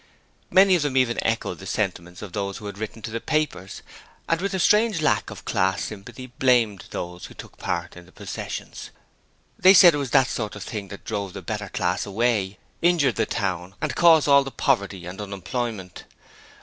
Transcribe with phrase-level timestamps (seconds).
[0.49, 3.83] Many of them even echoed the sentiments of those who had written to the papers,
[4.27, 8.11] and with a strange lack of class sympathy blamed those who took part in the
[8.11, 8.89] processions.
[9.59, 13.15] They said it was that sort of thing that drove the 'better class' away, injured
[13.17, 16.05] the town, and caused all the poverty and unemployment.